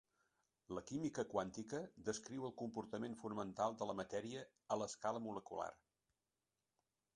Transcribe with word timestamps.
La 0.77 0.81
química 0.91 1.25
quàntica 1.33 1.81
descriu 2.07 2.47
el 2.47 2.55
comportament 2.63 3.19
fonamental 3.21 3.77
de 3.83 3.89
la 3.91 3.97
matèria 4.01 4.43
a 4.77 4.81
l'escala 4.83 5.25
molecular. 5.29 5.71